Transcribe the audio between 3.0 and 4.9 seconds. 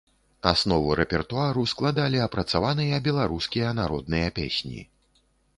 беларускія народныя песні.